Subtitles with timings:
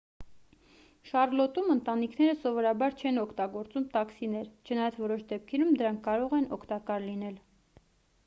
[1.09, 7.37] շառլոտում ընտանիքները սովորաբար չեն օգտագործում տաքսիներ չնայած որոշ դեպքերում դրանք կարող են օգտակար լինել